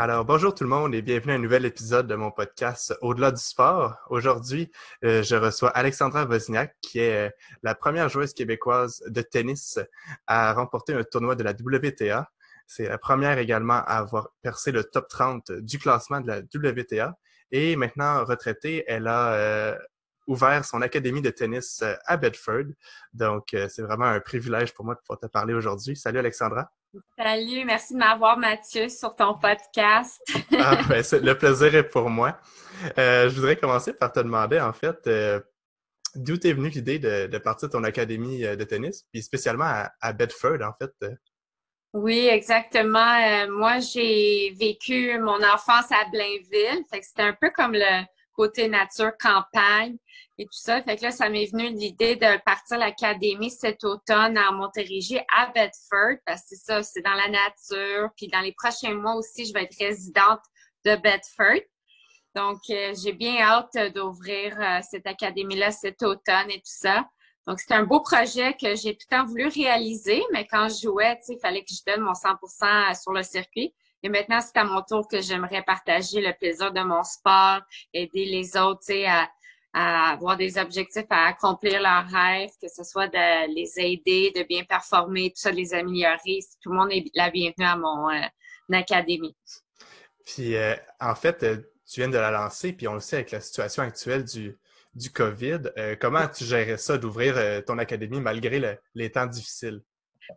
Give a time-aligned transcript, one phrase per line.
[0.00, 3.32] Alors, bonjour tout le monde et bienvenue à un nouvel épisode de mon podcast Au-delà
[3.32, 3.96] du sport.
[4.10, 4.70] Aujourd'hui,
[5.04, 7.30] euh, je reçois Alexandra Wozniak, qui est euh,
[7.64, 9.80] la première joueuse québécoise de tennis
[10.28, 12.30] à remporter un tournoi de la WTA.
[12.68, 17.18] C'est la première également à avoir percé le top 30 du classement de la WTA.
[17.50, 19.76] Et maintenant retraitée, elle a euh,
[20.28, 22.66] ouvert son académie de tennis à Bedford.
[23.14, 25.96] Donc, c'est vraiment un privilège pour moi de pouvoir te parler aujourd'hui.
[25.96, 26.70] Salut Alexandra.
[27.18, 30.22] Salut, merci de m'avoir, Mathieu, sur ton podcast.
[30.58, 32.38] ah, ben, le plaisir est pour moi.
[32.96, 35.38] Euh, je voudrais commencer par te demander, en fait, euh,
[36.14, 40.12] d'où t'es venue l'idée de, partir de ton académie euh, de tennis, puis spécialement à,
[40.14, 40.92] Bedford, en fait?
[41.92, 43.46] Oui, exactement.
[43.50, 46.84] moi, j'ai vécu mon enfance à Blainville.
[46.90, 48.04] C'était un peu comme le
[48.38, 49.96] côté nature, campagne
[50.38, 50.80] et tout ça.
[50.82, 55.46] Fait que là, ça m'est venu l'idée de partir l'académie cet automne en Montérégie à
[55.46, 58.10] Bedford, parce que c'est ça, c'est dans la nature.
[58.16, 60.40] Puis dans les prochains mois aussi, je vais être résidente
[60.84, 61.66] de Bedford.
[62.36, 67.04] Donc, euh, j'ai bien hâte d'ouvrir euh, cette académie-là cet automne et tout ça.
[67.48, 70.82] Donc, c'est un beau projet que j'ai tout le temps voulu réaliser, mais quand je
[70.82, 73.74] jouais, il fallait que je donne mon 100% sur le circuit.
[74.02, 77.60] Et maintenant, c'est à mon tour que j'aimerais partager le plaisir de mon sport,
[77.92, 79.28] aider les autres, à,
[79.72, 84.42] à avoir des objectifs à accomplir leurs rêves, que ce soit de les aider, de
[84.42, 86.40] bien performer, tout ça, de les améliorer.
[86.62, 88.22] Tout le monde est la bienvenue à mon euh,
[88.72, 89.36] académie.
[90.24, 93.30] Puis, euh, en fait, euh, tu viens de la lancer, puis on le sait avec
[93.30, 94.58] la situation actuelle du,
[94.94, 95.60] du COVID.
[96.00, 99.80] comment tu gérais ça d'ouvrir ton académie malgré les temps difficiles?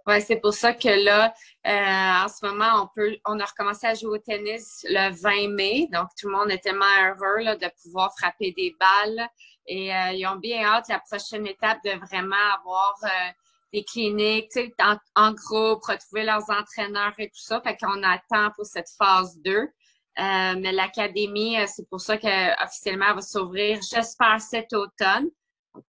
[0.07, 1.33] Oui, c'est pour ça que là,
[1.67, 5.53] euh, en ce moment, on peut, on a recommencé à jouer au tennis le 20
[5.53, 5.87] mai.
[5.91, 9.27] Donc, tout le monde est tellement heureux de pouvoir frapper des balles.
[9.67, 13.31] Et euh, ils ont bien hâte la prochaine étape de vraiment avoir euh,
[13.73, 17.61] des cliniques, en, en, groupe, retrouver leurs entraîneurs et tout ça.
[17.61, 19.67] Fait qu'on attend pour cette phase 2.
[20.17, 25.29] mais l'académie, c'est pour ça qu'officiellement, elle va s'ouvrir, j'espère, cet automne.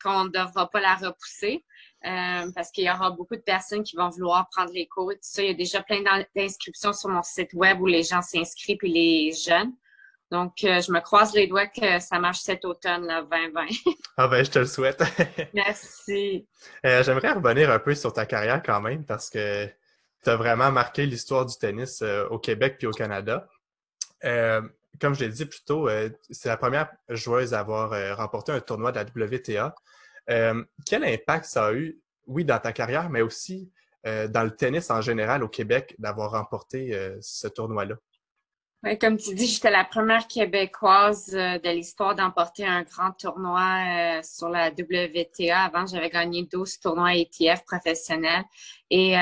[0.02, 1.64] qu'on ne devra pas la repousser.
[2.04, 5.14] Euh, parce qu'il y aura beaucoup de personnes qui vont vouloir prendre les cours et
[5.14, 5.42] tout ça.
[5.42, 6.02] Il y a déjà plein
[6.34, 9.72] d'inscriptions sur mon site web où les gens s'inscrivent et les jeunes.
[10.32, 13.66] Donc, euh, je me croise les doigts que ça marche cet automne, là, 2020.
[14.16, 15.00] ah ben, je te le souhaite.
[15.54, 16.48] Merci.
[16.84, 19.66] Euh, j'aimerais revenir un peu sur ta carrière quand même parce que
[20.24, 23.46] tu as vraiment marqué l'histoire du tennis au Québec puis au Canada.
[24.22, 25.88] comme je l'ai dit plus tôt,
[26.30, 29.74] c'est la première joueuse à avoir remporté un tournoi de la WTA.
[30.30, 33.70] Euh, quel impact ça a eu, oui, dans ta carrière, mais aussi
[34.06, 37.96] euh, dans le tennis en général au Québec d'avoir remporté euh, ce tournoi-là?
[38.84, 44.48] Oui, comme tu dis, j'étais la première Québécoise de l'histoire d'emporter un grand tournoi sur
[44.48, 45.56] la WTA.
[45.56, 48.42] Avant, j'avais gagné 12 tournois ETF professionnels.
[48.90, 49.14] Et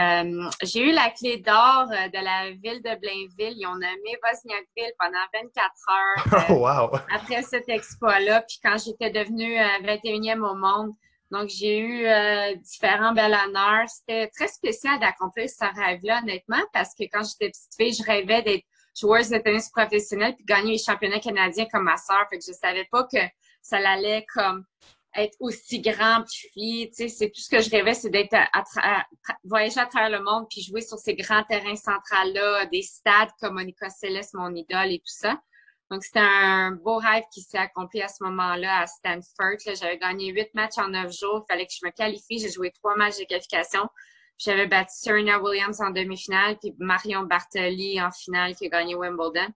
[0.62, 3.58] j'ai eu la clé d'or de la ville de Blainville.
[3.58, 6.98] Ils ont nommé Wozniakville pendant 24 heures oh, wow.
[7.14, 8.40] après cet exploit-là.
[8.48, 10.94] Puis quand j'étais devenue 21e au monde,
[11.30, 12.08] donc, j'ai eu
[12.56, 13.88] différents belles honneurs.
[13.88, 18.42] C'était très spécial d'accomplir ce rêve-là, honnêtement, parce que quand j'étais petite fille, je rêvais
[18.42, 18.64] d'être
[18.98, 22.26] joueuse de tennis professionnelle puis gagner les championnats canadiens comme ma sœur.
[22.30, 23.18] Fait que je savais pas que
[23.62, 24.64] ça allait comme
[25.16, 27.08] être aussi grand puis tu sais.
[27.08, 29.04] C'est tout ce que je rêvais c'est d'être à,
[29.42, 33.30] voyager à travers le monde puis jouer sur ces grands terrains centrales là des stades
[33.40, 35.40] comme Monica Seles mon idole et tout ça.
[35.90, 40.30] Donc c'était un beau rêve qui s'est accompli à ce moment-là à Stanford j'avais gagné
[40.30, 41.44] huit matchs en neuf jours.
[41.44, 42.38] Il fallait que je me qualifie.
[42.38, 43.88] J'ai joué trois matchs de qualification
[44.40, 49.48] j'avais battu Serena Williams en demi-finale, puis Marion Bartoli en finale qui a gagné Wimbledon.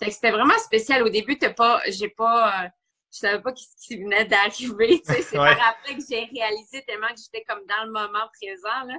[0.00, 1.04] c'était vraiment spécial.
[1.04, 2.68] Au début, t'as pas, j'ai pas, euh,
[3.12, 5.00] je savais pas ce qui venait d'arriver.
[5.06, 8.86] C'est par après que j'ai réalisé tellement que j'étais comme dans le moment présent.
[8.88, 8.98] Là.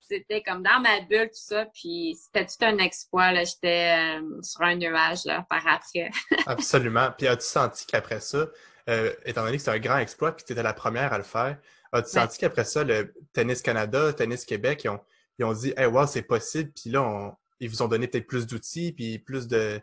[0.00, 1.64] C'était comme dans ma bulle, tout ça.
[1.72, 3.32] Puis c'était tout un exploit.
[3.32, 3.44] Là.
[3.44, 6.10] J'étais euh, sur un nuage là, par après.
[6.46, 7.08] Absolument.
[7.16, 8.46] Puis as-tu senti qu'après ça,
[8.90, 11.24] euh, étant donné que c'était un grand exploit, puis tu étais la première à le
[11.24, 11.56] faire,
[11.92, 15.00] As-tu senti qu'après ça, le Tennis Canada, Tennis Québec, ils ont,
[15.38, 18.46] ils ont dit Hey, wow, c'est possible, puis là, ils vous ont donné peut-être plus
[18.46, 19.80] d'outils, puis plus de.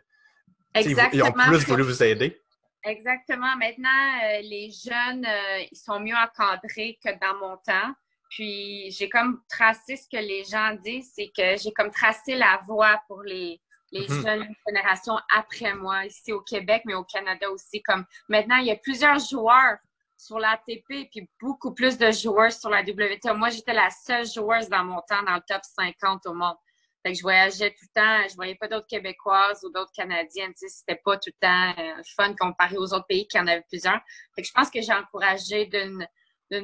[0.74, 1.10] Exactement.
[1.12, 2.40] Ils ont plus voulu vous aider?
[2.84, 3.56] Exactement.
[3.56, 3.88] Maintenant,
[4.24, 7.94] euh, les jeunes, euh, ils sont mieux encadrés que dans mon temps.
[8.30, 12.62] Puis j'ai comme tracé ce que les gens disent, c'est que j'ai comme tracé la
[12.66, 13.60] voie pour les,
[13.92, 14.22] les mm-hmm.
[14.22, 17.82] jeunes générations après moi, ici au Québec, mais au Canada aussi.
[17.82, 19.78] Comme maintenant, il y a plusieurs joueurs
[20.20, 23.32] sur l'ATP, puis beaucoup plus de joueurs sur la WTA.
[23.34, 26.56] Moi, j'étais la seule joueuse dans mon temps dans le top 50 au monde.
[27.02, 30.52] Fait que je voyageais tout le temps, je voyais pas d'autres Québécoises ou d'autres Canadiennes.
[30.54, 34.00] C'était pas tout le temps euh, fun comparé aux autres pays qui en avaient plusieurs.
[34.34, 36.06] Fait que je pense que j'ai encouragé d'une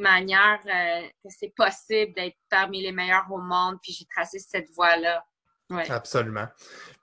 [0.01, 4.69] manière euh, que c'est possible d'être parmi les meilleurs au monde, puis j'ai tracé cette
[4.75, 5.25] voie-là.
[5.89, 6.47] Absolument.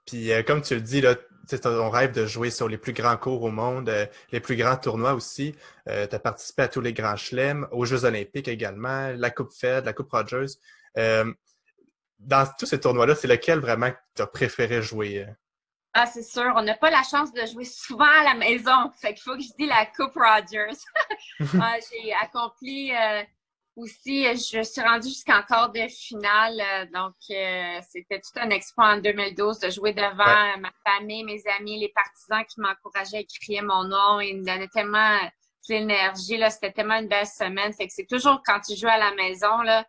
[0.06, 1.14] Puis comme tu le dis, là,
[1.62, 3.92] ton rêve de jouer sur les plus grands cours au monde,
[4.32, 5.54] les plus grands tournois aussi.
[5.86, 9.84] tu as participé à tous les grands chelems, aux Jeux olympiques également, la Coupe Fed,
[9.84, 10.58] la Coupe Rogers.
[12.18, 15.26] dans tous ces tournois-là, c'est lequel vraiment tu as préféré jouer?
[15.96, 16.52] Ah, c'est sûr.
[16.56, 18.90] On n'a pas la chance de jouer souvent à la maison.
[19.00, 20.76] Fait qu'il faut que je dise la Coupe Rogers.
[21.60, 23.22] Ah, j'ai accompli euh,
[23.76, 26.60] aussi, je suis rendue jusqu'en quart de finale.
[26.60, 31.42] Euh, donc, euh, c'était tout un exploit en 2012 de jouer devant ma famille, mes
[31.58, 34.20] amis, les partisans qui m'encourageaient à crier mon nom.
[34.20, 35.18] Ils me donnaient tellement
[35.68, 36.40] d'énergie.
[36.50, 37.72] C'était tellement une belle semaine.
[37.72, 39.84] Fait que c'est toujours quand tu joues à la maison, là,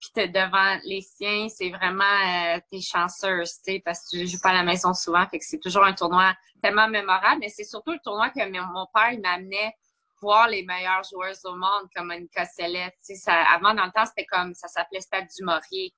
[0.00, 4.26] puis t'es devant les siens, c'est vraiment euh, t'es chanceuse, tu sais, parce que tu
[4.26, 7.48] joues pas à la maison souvent, fait que c'est toujours un tournoi tellement mémorable, mais
[7.48, 9.72] c'est surtout le tournoi que mon père il m'amenait
[10.20, 12.92] voir les meilleurs joueurs au monde, comme Monica Sellet.
[13.00, 15.94] Sais, avant, dans le temps, c'était comme, ça s'appelait Stade du Maurier.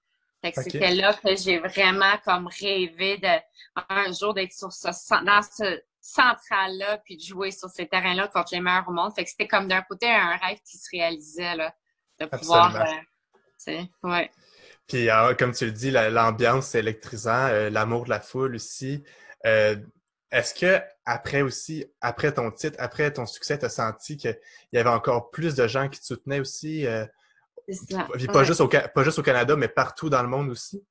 [0.54, 5.82] C'était là que j'ai vraiment comme rêvé de un jour d'être sur ce, dans ce
[6.00, 9.12] central-là, puis de jouer sur ces terrains-là contre les meilleurs au monde.
[9.14, 11.74] Fait que c'était comme d'un côté un rêve qui se réalisait, là,
[12.20, 14.30] de pouvoir euh, Ouais.
[14.86, 19.04] Puis, ah, comme tu le dis, l'ambiance, c'est électrisant, euh, l'amour de la foule aussi.
[19.44, 19.76] Euh,
[20.30, 24.38] est-ce que après aussi, après ton titre, après ton succès, tu as senti qu'il
[24.72, 26.86] y avait encore plus de gens qui te soutenaient aussi?
[26.86, 27.06] Euh,
[28.32, 30.84] pas, juste au, pas juste au Canada, mais partout dans le monde aussi?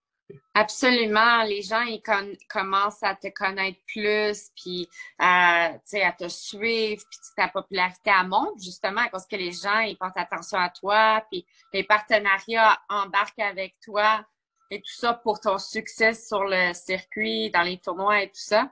[0.54, 1.44] Absolument.
[1.44, 2.02] Les gens, ils
[2.50, 9.08] commencent à te connaître plus, puis à, à te suivre, puis ta popularité monte, justement,
[9.12, 14.26] parce que les gens, ils portent attention à toi, puis les partenariats embarquent avec toi,
[14.70, 18.70] et tout ça pour ton succès sur le circuit, dans les tournois et tout ça.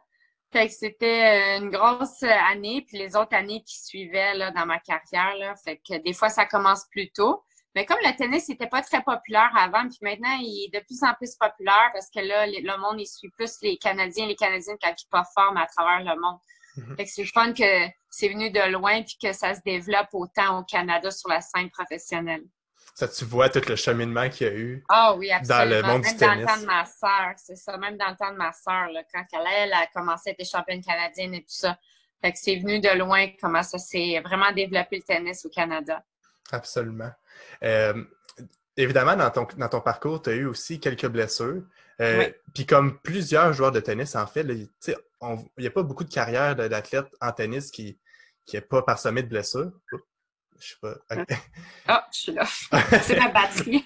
[0.55, 4.79] Fait que c'était une grosse année, puis les autres années qui suivaient là, dans ma
[4.79, 7.43] carrière, là, fait que des fois, ça commence plus tôt.
[7.75, 11.03] Mais comme le tennis n'était pas très populaire avant, puis maintenant, il est de plus
[11.03, 14.35] en plus populaire parce que là, le monde, il suit plus les Canadiens et les
[14.37, 16.39] Canadiennes quand ils performent à travers le monde.
[16.77, 16.95] Mhm.
[16.95, 20.59] Fait que c'est fun que c'est venu de loin puis que ça se développe autant
[20.59, 22.45] au Canada sur la scène professionnelle.
[22.95, 26.01] Ça, tu vois tout le cheminement qu'il y a eu oh, oui, dans le monde
[26.01, 26.21] du tennis.
[26.21, 27.77] Même dans le temps de ma sœur, c'est ça.
[27.77, 30.81] Même dans le temps de ma sœur, quand elle, elle a commencé à être championne
[30.81, 31.77] canadienne et tout ça.
[32.21, 36.05] Fait que c'est venu de loin comment ça s'est vraiment développé le tennis au Canada.
[36.53, 37.11] Absolument.
[37.63, 38.01] Euh,
[38.77, 41.63] évidemment, dans ton, dans ton parcours, tu as eu aussi quelques blessures.
[41.99, 44.69] Euh, puis comme plusieurs joueurs de tennis, en fait, il
[45.57, 47.99] n'y a pas beaucoup de carrière d'athlètes en tennis qui
[48.53, 49.73] n'est pas parsemée de blessures.
[50.59, 50.95] Je sais pas.
[51.87, 52.45] Ah, je suis là.
[53.01, 53.85] C'est ma batterie.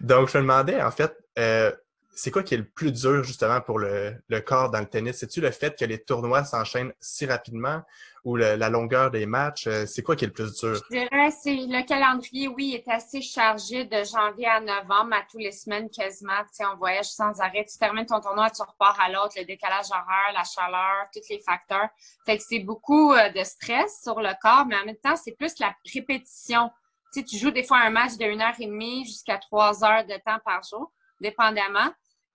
[0.00, 1.72] Donc, je me demandais, en fait, euh,
[2.20, 5.16] c'est quoi qui est le plus dur justement pour le, corps dans le tennis?
[5.16, 7.80] C'est-tu le fait que les tournois s'enchaînent si rapidement
[8.24, 9.66] ou la longueur des matchs?
[9.66, 10.74] Euh, c'est quoi qui est le plus dur?
[10.74, 15.38] Je dirais c'est le calendrier, oui, est assez chargé de janvier à novembre, à tous
[15.38, 16.42] les semaines quasiment.
[16.42, 17.64] Tu sais, on voyage sans arrêt.
[17.64, 21.40] Tu termines ton tournoi, tu repars à l'autre, le décalage horaire, la chaleur, tous les
[21.40, 21.88] facteurs.
[22.26, 25.32] Fait que c'est beaucoup euh, de stress sur le corps, mais en même temps, c'est
[25.32, 26.68] plus la répétition.
[27.14, 29.82] Tu sais, tu joues des fois un match de une heure et demie jusqu'à trois
[29.82, 31.90] heures de temps par jour, dépendamment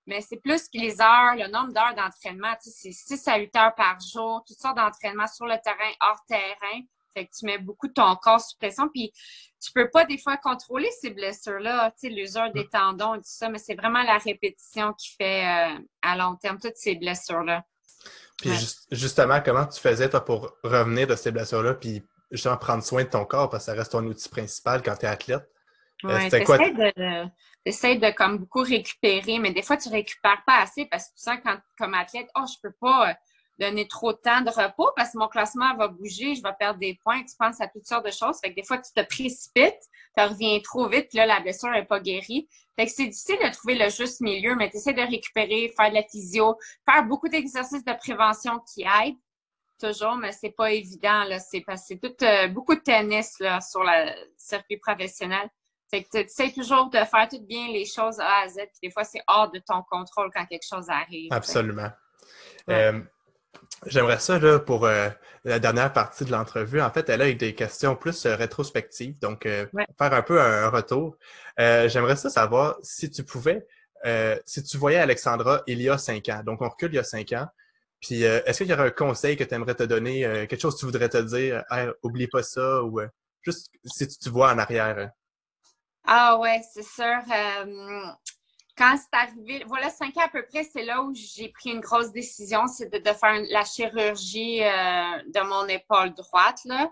[0.06, 2.54] mais c'est plus que les heures, le nombre d'heures d'entraînement.
[2.64, 5.92] Tu sais, c'est 6 à 8 heures par jour, toutes sortes d'entraînements sur le terrain,
[6.02, 6.82] hors terrain.
[7.14, 8.90] Fait que tu mets beaucoup ton corps sous pression.
[8.90, 9.12] Puis
[9.64, 13.24] tu peux pas des fois contrôler ces blessures-là, tu sais, l'usure des tendons et tout
[13.26, 17.64] ça, mais c'est vraiment la répétition qui fait euh, à long terme toutes ces blessures-là.
[18.38, 18.52] Puis
[18.92, 23.10] justement, comment tu faisais toi pour revenir de ces blessures-là, puis justement prendre soin de
[23.10, 25.50] ton corps parce que ça reste ton outil principal quand tu es athlète?
[26.04, 27.30] Euh, ouais, de,
[27.66, 31.22] essaie de comme beaucoup récupérer, mais des fois, tu récupères pas assez parce que tu
[31.22, 33.14] sens quand, comme athlète, oh, je peux pas euh,
[33.60, 36.80] donner trop de temps de repos parce que mon classement va bouger, je vais perdre
[36.80, 38.40] des points, tu penses à toutes sortes de choses.
[38.42, 39.80] Fait que des fois, tu te précipites,
[40.18, 42.48] tu reviens trop vite, puis là, la blessure n'est pas guérie.
[42.78, 45.90] Fait que c'est difficile de trouver le juste milieu, mais tu essaies de récupérer, faire
[45.90, 46.58] de la physio,
[46.90, 49.16] faire beaucoup d'exercices de prévention qui aident
[49.80, 51.24] toujours, mais c'est pas évident.
[51.24, 51.40] Là.
[51.40, 55.50] C'est, c'est tout, euh, beaucoup de tennis là, sur le circuit professionnel.
[55.90, 58.80] Fait que tu sais toujours de faire tout bien les choses A à Z, puis
[58.84, 61.32] des fois, c'est hors de ton contrôle quand quelque chose arrive.
[61.32, 61.92] Absolument.
[62.70, 63.00] Euh,
[63.86, 65.10] j'aimerais ça, là, pour euh,
[65.44, 69.20] la dernière partie de l'entrevue, en fait, elle a eu des questions plus euh, rétrospectives,
[69.20, 71.18] donc faire un peu un, retour.
[71.58, 73.66] J'aimerais ça savoir si tu pouvais,
[74.46, 77.04] si tu voyais Alexandra il y a cinq ans, donc on recule il y a
[77.04, 77.48] cinq ans,
[78.02, 80.80] puis est-ce qu'il y aurait un conseil que tu aimerais te donner, quelque chose que
[80.80, 81.64] tu voudrais te dire,
[82.04, 83.00] oublie pas ça, ou
[83.42, 85.12] juste si tu te vois en arrière?
[86.08, 87.04] Ah ouais, c'est sûr.
[87.06, 88.06] Euh,
[88.78, 91.80] quand c'est arrivé, voilà, cinq ans à peu près, c'est là où j'ai pris une
[91.80, 96.92] grosse décision, c'est de, faire la chirurgie euh, de mon épaule droite, là.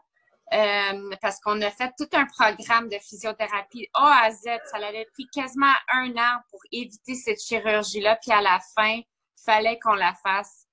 [0.54, 4.44] Euh, parce qu'on a fait tout un programme de physiothérapie A à Z.
[4.70, 8.18] Ça avait pris quasiment un an pour éviter cette chirurgie-là.
[8.22, 9.00] Puis à la fin,
[9.44, 10.68] fallait qu'on la fasse.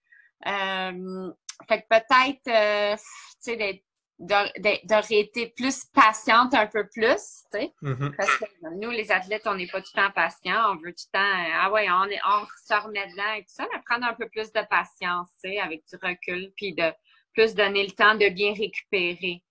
[0.46, 1.32] Euh,
[1.68, 2.96] fait que peut-être, euh,
[3.42, 3.84] tu sais,
[4.20, 7.16] d'aurait été plus patiente un peu plus,
[7.52, 7.72] tu sais.
[7.82, 8.16] Mm-hmm.
[8.16, 8.44] Parce que
[8.78, 10.72] nous, les athlètes, on n'est pas tout le temps patients.
[10.72, 13.54] On veut tout le temps, ah ouais, on, est, on se remet dedans et tout
[13.54, 16.92] ça, mais prendre un peu plus de patience, tu sais, avec du recul, puis de
[17.32, 19.42] plus donner le temps de bien récupérer.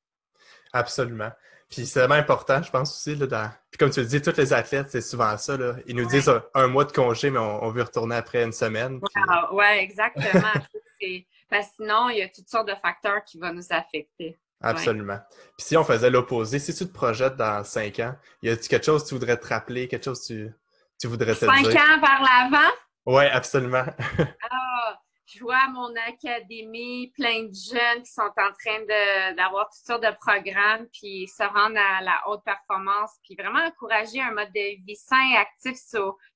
[0.72, 1.32] Absolument.
[1.70, 3.52] Puis c'est vraiment important, je pense aussi, là, dans...
[3.70, 5.76] Puis comme tu le dis, tous les athlètes, c'est souvent ça, là.
[5.86, 9.00] Ils nous disent un, mois de congé, mais on, veut retourner après une semaine.
[9.02, 10.42] Oui, Ouais, exactement.
[11.50, 14.38] Parce que sinon, il y a toutes sortes de facteurs qui vont nous affecter.
[14.62, 15.20] Absolument.
[15.58, 18.86] Puis si on faisait l'opposé, si tu te projettes dans cinq ans, y a-t-il quelque
[18.86, 20.54] chose que tu voudrais te rappeler, quelque chose que tu,
[21.00, 21.72] tu voudrais te cinq dire?
[21.72, 22.72] Cinq ans par l'avant?
[23.06, 23.86] Oui, absolument.
[24.52, 30.04] ah, je vois mon académie, plein de jeunes qui sont en train d'avoir toutes sortes
[30.04, 34.84] de programmes, puis se rendre à la haute performance, puis vraiment encourager un mode de
[34.86, 35.78] vie sain et actif,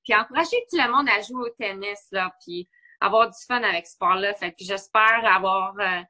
[0.02, 2.68] puis encourager tout le monde à jouer au tennis, là, puis
[3.00, 4.32] avoir du fun avec ce sport-là.
[4.34, 5.74] Fait que j'espère avoir...
[5.78, 6.00] Euh,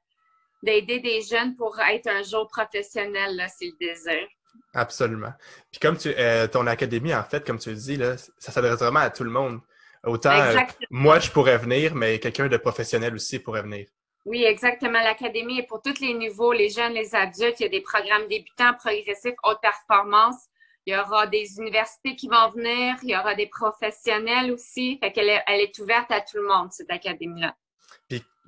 [0.65, 4.27] d'aider des jeunes pour être un jour professionnel, c'est le désir.
[4.73, 5.33] Absolument.
[5.71, 8.79] Puis comme tu, euh, ton académie, en fait, comme tu le dis, là, ça s'adresse
[8.79, 9.61] vraiment à tout le monde.
[10.05, 10.59] Autant euh,
[10.91, 13.87] moi, je pourrais venir, mais quelqu'un de professionnel aussi pourrait venir.
[14.27, 15.01] Oui, exactement.
[15.03, 17.61] L'académie est pour tous les niveaux, les jeunes, les adultes.
[17.61, 20.37] Il y a des programmes débutants, progressifs, haute performance.
[20.87, 22.97] Il y aura des universités qui vont venir.
[23.03, 24.99] Il y aura des professionnels aussi.
[25.03, 27.55] Fait qu'elle est, elle est ouverte à tout le monde, cette académie-là.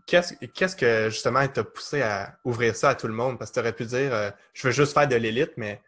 [0.06, 3.38] Qu'est-ce que justement t'a poussé à ouvrir ça à tout le monde?
[3.38, 5.80] Parce que tu aurais pu dire euh, je veux juste faire de l'élite, mais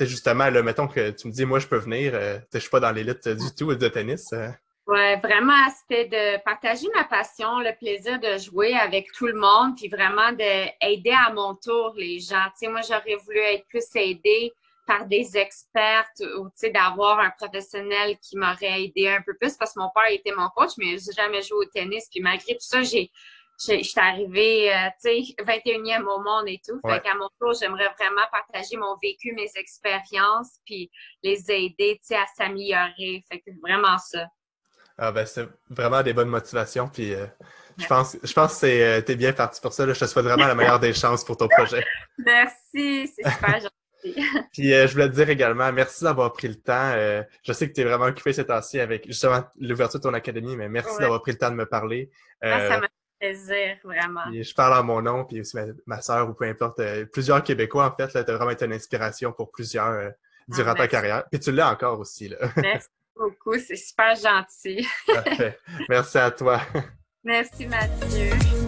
[0.00, 2.80] justement, là, mettons que tu me dis moi je peux venir, euh, je suis pas
[2.80, 4.32] dans l'élite du tout de tennis.
[4.32, 4.48] Euh.
[4.88, 9.76] Oui, vraiment, c'était de partager ma passion, le plaisir de jouer avec tout le monde,
[9.76, 12.46] puis vraiment d'aider à mon tour les gens.
[12.58, 14.52] Tu sais, moi, j'aurais voulu être plus aidée
[14.88, 19.56] par des expertes ou tu sais, d'avoir un professionnel qui m'aurait aidé un peu plus
[19.56, 22.08] parce que mon père était mon coach, mais j'ai jamais joué au tennis.
[22.10, 23.12] Puis malgré tout ça, j'ai
[23.60, 26.80] je suis arrivée, euh, tu sais, 21e au monde et tout.
[26.88, 30.90] Fait qu'à mon tour, j'aimerais vraiment partager mon vécu, mes expériences, puis
[31.22, 33.22] les aider, tu sais, à s'améliorer.
[33.30, 34.26] Fait que vraiment ça.
[34.96, 37.26] Ah ben, c'est vraiment des bonnes motivations, puis euh,
[37.78, 39.86] je pense, je pense que euh, tu es bien parti pour ça.
[39.86, 41.84] Je te souhaite vraiment la meilleure des chances pour ton projet.
[42.18, 43.68] Merci, c'est super gentil.
[44.52, 46.94] Puis je voulais te dire également, merci d'avoir pris le temps.
[47.42, 50.56] je sais que tu es vraiment occupé cet temps-ci avec justement l'ouverture de ton académie,
[50.56, 52.10] mais merci d'avoir pris le temps de me parler.
[52.40, 52.80] Ah,
[53.20, 54.22] plaisir, vraiment.
[54.32, 56.80] je parle en mon nom, puis aussi ma, soeur ou peu importe.
[56.80, 60.10] Euh, plusieurs Québécois, en fait, tu as vraiment été une inspiration pour plusieurs euh,
[60.48, 61.24] durant ah, ta carrière.
[61.30, 62.28] Puis tu l'as encore aussi.
[62.28, 62.38] Là.
[62.56, 64.86] Merci beaucoup, c'est super gentil.
[65.88, 66.60] Merci à toi.
[67.24, 68.59] Merci Mathieu.